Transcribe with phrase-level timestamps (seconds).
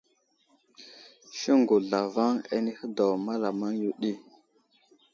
[1.37, 4.11] Siŋgu zlavaŋ anəhi daw malamaŋ yo ɗi.